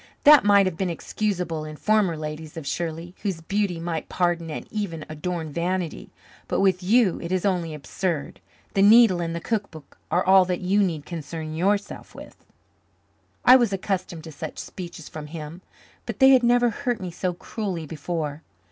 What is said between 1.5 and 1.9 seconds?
in